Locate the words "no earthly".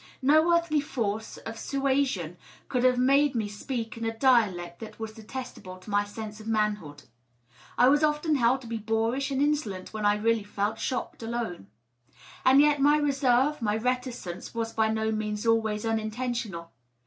0.23-0.81